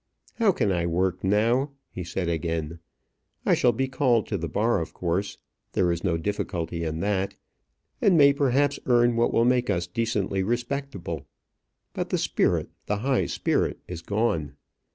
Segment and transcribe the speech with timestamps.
[0.39, 2.79] "How can I work now?" he said again.
[3.45, 5.37] "I shall be called to the bar of course;
[5.73, 7.35] there is no difficulty in that;
[8.01, 11.27] and may perhaps earn what will make us decently respectable.
[11.93, 14.55] But the spirit, the high spirit is gone.